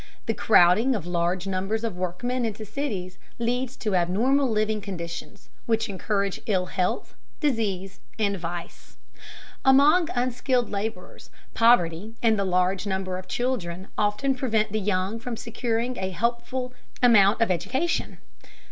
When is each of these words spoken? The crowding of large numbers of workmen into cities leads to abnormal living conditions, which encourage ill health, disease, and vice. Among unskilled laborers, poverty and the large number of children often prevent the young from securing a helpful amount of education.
The 0.25 0.33
crowding 0.33 0.95
of 0.95 1.05
large 1.05 1.45
numbers 1.45 1.83
of 1.83 1.95
workmen 1.95 2.43
into 2.43 2.65
cities 2.65 3.19
leads 3.37 3.77
to 3.77 3.93
abnormal 3.93 4.49
living 4.49 4.81
conditions, 4.81 5.49
which 5.67 5.87
encourage 5.87 6.41
ill 6.47 6.65
health, 6.65 7.13
disease, 7.39 7.99
and 8.17 8.35
vice. 8.35 8.97
Among 9.63 10.09
unskilled 10.15 10.71
laborers, 10.71 11.29
poverty 11.53 12.15
and 12.23 12.35
the 12.39 12.43
large 12.45 12.87
number 12.87 13.19
of 13.19 13.27
children 13.27 13.89
often 13.95 14.33
prevent 14.33 14.71
the 14.71 14.79
young 14.79 15.19
from 15.19 15.37
securing 15.37 15.95
a 15.99 16.09
helpful 16.09 16.73
amount 17.03 17.39
of 17.39 17.51
education. 17.51 18.17